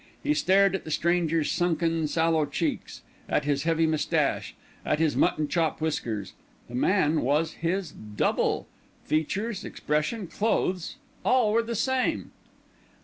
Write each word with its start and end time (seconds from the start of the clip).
He 0.23 0.33
stared 0.33 0.73
at 0.73 0.83
the 0.83 0.89
stranger's 0.89 1.51
sunken, 1.51 2.07
sallow 2.07 2.47
cheeks, 2.47 3.03
at 3.29 3.45
his 3.45 3.65
heavy 3.65 3.85
moustache, 3.85 4.55
at 4.83 4.97
his 4.97 5.15
mutton 5.15 5.47
chop 5.47 5.79
whiskers. 5.79 6.33
The 6.67 6.73
man 6.73 7.21
was 7.21 7.51
his 7.51 7.91
double: 7.91 8.65
features, 9.05 9.63
expression, 9.63 10.25
clothes; 10.25 10.95
all 11.23 11.51
were 11.53 11.61
the 11.61 11.75
same. 11.75 12.31